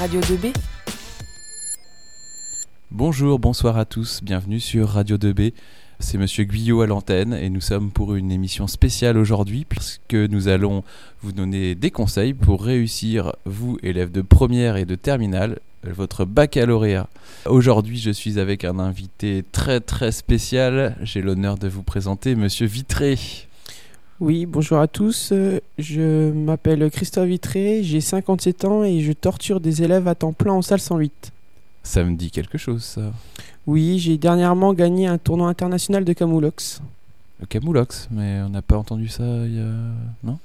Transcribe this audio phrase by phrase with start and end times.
[0.00, 0.54] Radio 2B.
[2.90, 5.52] Bonjour, bonsoir à tous, bienvenue sur Radio 2B.
[5.98, 10.48] C'est Monsieur Guyot à l'antenne et nous sommes pour une émission spéciale aujourd'hui puisque nous
[10.48, 10.84] allons
[11.20, 17.10] vous donner des conseils pour réussir, vous élèves de première et de terminale, votre baccalauréat.
[17.44, 20.96] Aujourd'hui, je suis avec un invité très très spécial.
[21.02, 23.18] J'ai l'honneur de vous présenter Monsieur Vitré.
[24.20, 25.30] Oui, bonjour à tous.
[25.32, 30.34] Euh, Je m'appelle Christophe Vitré, j'ai 57 ans et je torture des élèves à temps
[30.34, 31.32] plein en salle 108.
[31.82, 33.12] Ça me dit quelque chose, ça.
[33.66, 36.82] Oui, j'ai dernièrement gagné un tournoi international de Camoulox.
[37.40, 39.72] Le Camoulox, mais on n'a pas entendu ça il y a.
[40.22, 40.38] Non?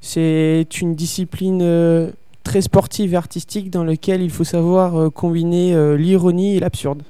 [0.00, 2.10] C'est une discipline euh,
[2.44, 7.02] très sportive et artistique dans laquelle il faut savoir euh, combiner euh, l'ironie et l'absurde.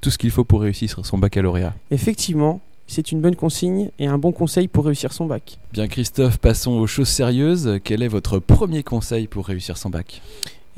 [0.00, 1.74] Tout ce qu'il faut pour réussir son baccalauréat.
[1.90, 5.58] Effectivement, c'est une bonne consigne et un bon conseil pour réussir son bac.
[5.72, 7.78] Bien, Christophe, passons aux choses sérieuses.
[7.84, 10.20] Quel est votre premier conseil pour réussir son bac?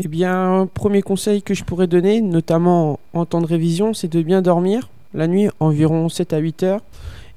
[0.03, 4.23] Eh bien, premier conseil que je pourrais donner, notamment en temps de révision, c'est de
[4.23, 6.81] bien dormir, la nuit environ 7 à 8 heures,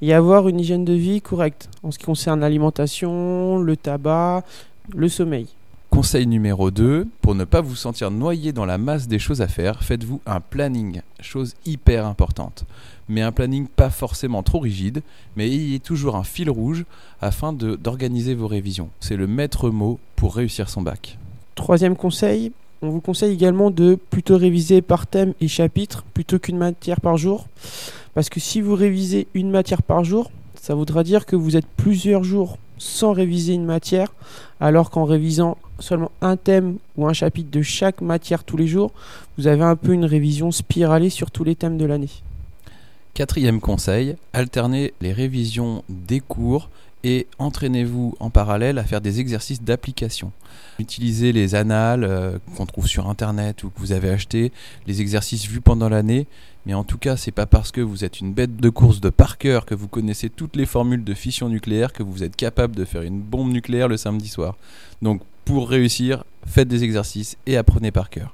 [0.02, 4.44] et avoir une hygiène de vie correcte en ce qui concerne l'alimentation, le tabac,
[4.94, 5.48] le sommeil.
[5.94, 9.48] Conseil numéro 2, pour ne pas vous sentir noyé dans la masse des choses à
[9.48, 12.66] faire, faites-vous un planning, chose hyper importante.
[13.08, 15.04] Mais un planning pas forcément trop rigide,
[15.36, 16.86] mais ayez toujours un fil rouge
[17.22, 18.90] afin d'organiser vos révisions.
[19.02, 21.20] C'est le maître mot pour réussir son bac.
[21.54, 26.58] Troisième conseil, on vous conseille également de plutôt réviser par thème et chapitre plutôt qu'une
[26.58, 27.46] matière par jour.
[28.16, 31.68] Parce que si vous révisez une matière par jour, ça voudra dire que vous êtes
[31.78, 34.14] plusieurs jours sans réviser une matière,
[34.60, 38.92] alors qu'en révisant seulement un thème ou un chapitre de chaque matière tous les jours,
[39.38, 42.10] vous avez un peu une révision spiralée sur tous les thèmes de l'année.
[43.14, 46.70] Quatrième conseil, alternez les révisions des cours
[47.04, 50.32] et entraînez-vous en parallèle à faire des exercices d'application.
[50.80, 54.52] Utilisez les annales euh, qu'on trouve sur internet ou que vous avez acheté,
[54.88, 56.28] les exercices vus pendant l'année,
[56.66, 59.10] mais en tout cas, c'est pas parce que vous êtes une bête de course de
[59.10, 62.76] par cœur que vous connaissez toutes les formules de fission nucléaire que vous êtes capable
[62.76, 64.56] de faire une bombe nucléaire le samedi soir.
[65.02, 68.34] Donc pour réussir, faites des exercices et apprenez par cœur.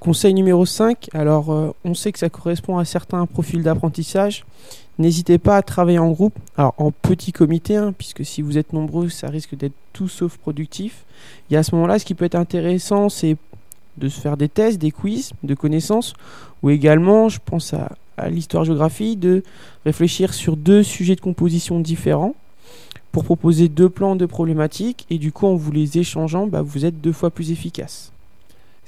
[0.00, 4.44] Conseil numéro 5, alors euh, on sait que ça correspond à certains profils d'apprentissage.
[4.98, 8.72] N'hésitez pas à travailler en groupe, alors en petit comité, hein, puisque si vous êtes
[8.72, 11.04] nombreux, ça risque d'être tout sauf productif.
[11.50, 13.36] Et à ce moment-là, ce qui peut être intéressant, c'est
[13.98, 16.14] de se faire des tests, des quiz de connaissances,
[16.62, 17.90] ou également, je pense à,
[18.28, 19.42] l'histoire-géographie, de
[19.84, 22.34] réfléchir sur deux sujets de composition différents
[23.12, 26.84] pour proposer deux plans de problématiques, et du coup, en vous les échangeant, bah, vous
[26.84, 28.12] êtes deux fois plus efficace.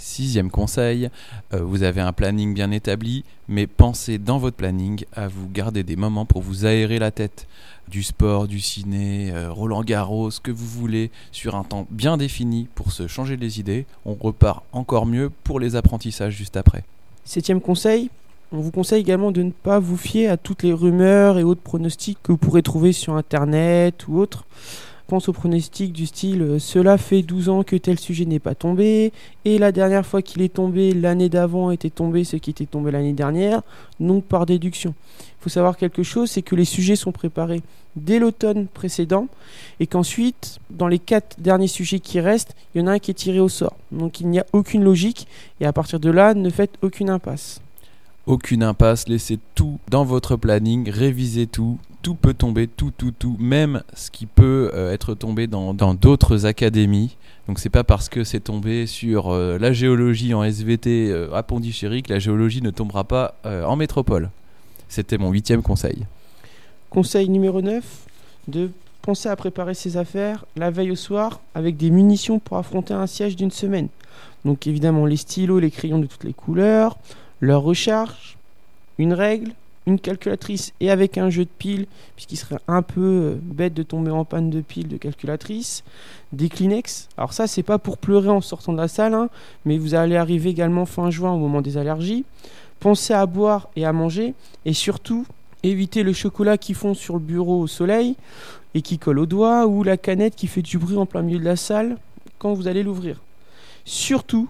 [0.01, 1.11] Sixième conseil,
[1.53, 5.83] euh, vous avez un planning bien établi, mais pensez dans votre planning à vous garder
[5.83, 7.47] des moments pour vous aérer la tête.
[7.87, 12.17] Du sport, du ciné, euh, Roland Garros, ce que vous voulez, sur un temps bien
[12.17, 13.85] défini pour se changer les idées.
[14.07, 16.83] On repart encore mieux pour les apprentissages juste après.
[17.27, 18.09] Septième conseil,
[18.53, 21.61] on vous conseille également de ne pas vous fier à toutes les rumeurs et autres
[21.61, 24.47] pronostics que vous pourrez trouver sur internet ou autres.
[25.11, 28.55] Pense aux pronostics du style euh, cela fait 12 ans que tel sujet n'est pas
[28.55, 29.13] tombé
[29.45, 32.93] et la dernière fois qu'il est tombé l'année d'avant était tombé ce qui était tombé
[32.93, 33.63] l'année dernière
[33.99, 34.95] donc par déduction.
[35.19, 37.61] Il faut savoir quelque chose c'est que les sujets sont préparés
[37.97, 39.27] dès l'automne précédent
[39.81, 43.11] et qu'ensuite dans les quatre derniers sujets qui restent il y en a un qui
[43.11, 43.75] est tiré au sort.
[43.91, 45.27] Donc il n'y a aucune logique
[45.61, 47.61] et à partir de là ne faites aucune impasse.
[48.27, 51.81] Aucune impasse, laissez tout dans votre planning, révisez tout.
[52.03, 56.47] Tout peut tomber, tout, tout, tout, même ce qui peut euh, être tombé dans d'autres
[56.47, 57.17] académies.
[57.51, 61.43] Donc c'est pas parce que c'est tombé sur euh, la géologie en SVT euh, à
[61.43, 64.31] Pondichéry que la géologie ne tombera pas euh, en métropole.
[64.89, 66.07] C'était mon huitième conseil.
[66.91, 67.85] Conseil numéro 9,
[68.47, 68.71] de
[69.03, 73.09] penser à préparer ses affaires la veille au soir avec des munitions pour affronter un
[73.09, 73.89] siège d'une semaine.
[74.45, 76.99] Donc évidemment les stylos, les crayons de toutes les couleurs,
[77.41, 78.37] leur recharge,
[78.99, 79.55] une règle,
[79.87, 83.83] une calculatrice et avec un jeu de piles, puisqu'il serait un peu euh, bête de
[83.83, 85.85] tomber en panne de piles de calculatrice,
[86.33, 87.09] des Kleenex.
[87.17, 89.29] Alors ça c'est pas pour pleurer en sortant de la salle, hein,
[89.65, 92.25] mais vous allez arriver également fin juin au moment des allergies.
[92.79, 94.35] Pensez à boire et à manger
[94.65, 95.27] et surtout
[95.63, 98.17] évitez le chocolat qui fond sur le bureau au soleil
[98.75, 101.39] et qui colle aux doigts ou la canette qui fait du bruit en plein milieu
[101.39, 101.97] de la salle
[102.39, 103.21] quand vous allez l'ouvrir.
[103.85, 104.49] Surtout,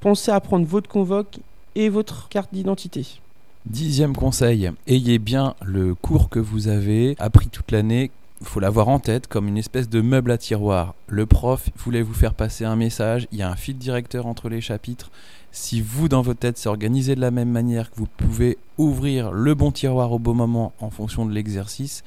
[0.00, 1.38] pensez à prendre votre convoque
[1.74, 3.20] et votre carte d'identité.
[3.66, 8.12] Dixième conseil, ayez bien le cours que vous avez appris toute l'année.
[8.40, 10.94] Il faut l'avoir en tête comme une espèce de meuble à tiroir.
[11.08, 14.48] Le prof voulait vous faire passer un message, il y a un fil directeur entre
[14.48, 15.10] les chapitres.
[15.50, 19.32] Si vous, dans votre tête, c'est organisé de la même manière que vous pouvez ouvrir
[19.32, 22.04] le bon tiroir au bon moment en fonction de l'exercice,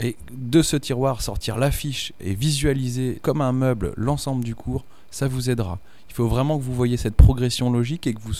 [0.00, 5.28] Et de ce tiroir, sortir l'affiche et visualiser comme un meuble l'ensemble du cours, ça
[5.28, 5.78] vous aidera.
[6.08, 8.34] Il faut vraiment que vous voyez cette progression logique et que vous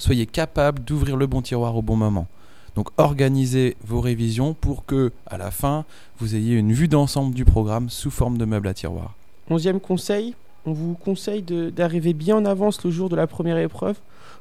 [0.00, 2.26] soyez capable d'ouvrir le bon tiroir au bon moment.
[2.74, 5.84] Donc organisez vos révisions pour que, à la fin,
[6.18, 9.14] vous ayez une vue d'ensemble du programme sous forme de meuble à tiroir.
[9.50, 10.34] Onzième conseil,
[10.66, 13.96] on vous conseille d'arriver bien en avance le jour de la première épreuve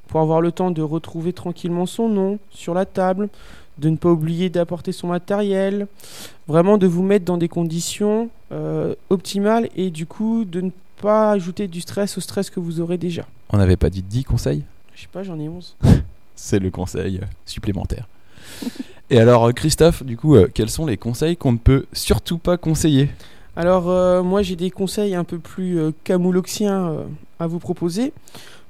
[0.07, 3.29] pour avoir le temps de retrouver tranquillement son nom sur la table,
[3.77, 5.87] de ne pas oublier d'apporter son matériel,
[6.47, 10.71] vraiment de vous mettre dans des conditions euh, optimales et du coup de ne
[11.01, 13.25] pas ajouter du stress au stress que vous aurez déjà.
[13.51, 14.63] On n'avait pas dit 10 conseils?
[14.99, 15.77] Je sais pas, j'en ai 11.
[16.35, 18.09] C'est le conseil supplémentaire.
[19.09, 22.57] et alors Christophe, du coup, euh, quels sont les conseils qu'on ne peut surtout pas
[22.57, 23.07] conseiller?
[23.55, 27.05] Alors euh, moi j'ai des conseils un peu plus euh, camouloxiens
[27.39, 28.11] à vous proposer.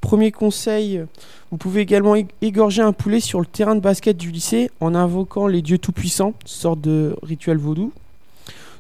[0.02, 1.04] Premier conseil,
[1.50, 5.48] vous pouvez également égorger un poulet sur le terrain de basket du lycée en invoquant
[5.48, 7.92] les dieux tout-puissants, sorte de rituel vaudou.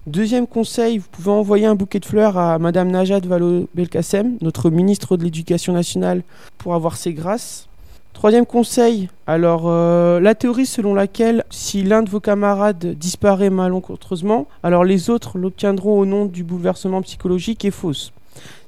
[0.10, 5.18] Deuxième conseil, vous pouvez envoyer un bouquet de fleurs à Madame Najat Vallaud-Belkacem, notre ministre
[5.18, 6.24] de l'Éducation nationale,
[6.58, 7.68] pour avoir ses grâces.
[8.14, 14.48] Troisième conseil, alors euh, la théorie selon laquelle si l'un de vos camarades disparaît malencontreusement,
[14.64, 18.12] alors les autres l'obtiendront au nom du bouleversement psychologique est fausse.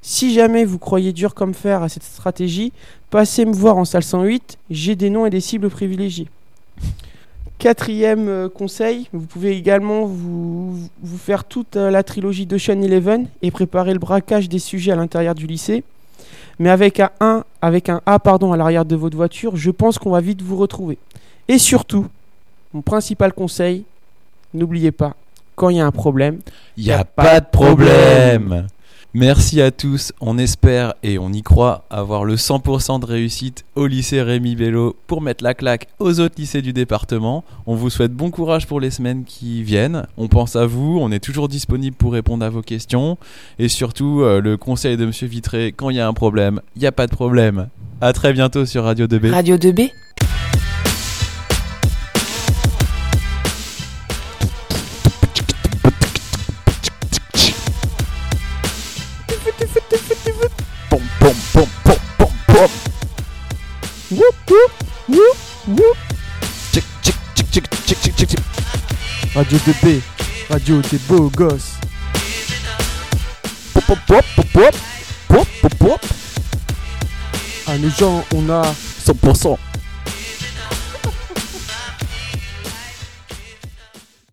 [0.00, 2.72] Si jamais vous croyez dur comme fer à cette stratégie,
[3.10, 6.28] passez me voir en salle 108, j'ai des noms et des cibles privilégiés.
[7.62, 10.76] Quatrième euh, conseil, vous pouvez également vous,
[11.16, 15.36] faire toute euh, la trilogie d'Ocean Eleven et préparer le braquage des sujets à l'intérieur
[15.36, 15.84] du lycée.
[16.58, 19.96] Mais avec un 1, avec un A pardon, à l'arrière de votre voiture, je pense
[19.96, 20.98] qu'on va vite vous retrouver.
[21.46, 22.08] Et surtout,
[22.74, 23.84] mon principal conseil,
[24.54, 25.14] n'oubliez pas,
[25.54, 26.38] quand il y a un problème,
[26.76, 28.66] il n'y a, pas de problème.
[29.14, 30.12] Merci à tous.
[30.22, 34.96] On espère et on y croit avoir le 100% de réussite au lycée Rémi Bello
[35.06, 37.44] pour mettre la claque aux autres lycées du département.
[37.66, 40.06] On vous souhaite bon courage pour les semaines qui viennent.
[40.16, 40.98] On pense à vous.
[40.98, 43.18] On est toujours disponible pour répondre à vos questions.
[43.58, 46.80] Et surtout, euh, le conseil de Monsieur Vitré quand il y a un problème, il
[46.80, 47.68] n'y a pas de problème.
[48.00, 49.30] À très bientôt sur Radio 2B.
[49.30, 49.90] Radio 2B
[69.42, 70.00] Radio 2B,
[70.50, 71.72] radio des beaux gosses.
[77.66, 78.62] À nos gens, on a
[79.04, 79.58] 100%.